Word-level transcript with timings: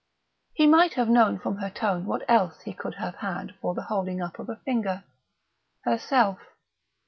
He 0.53 0.65
might 0.65 0.95
have 0.95 1.09
known 1.09 1.37
from 1.37 1.57
her 1.57 1.69
tone 1.69 2.07
what 2.07 2.23
else 2.27 2.61
he 2.61 2.73
could 2.73 2.95
have 2.95 3.17
had 3.17 3.53
for 3.61 3.75
the 3.75 3.83
holding 3.83 4.19
up 4.19 4.39
of 4.39 4.49
a 4.49 4.55
finger 4.55 5.03
herself. 5.83 6.39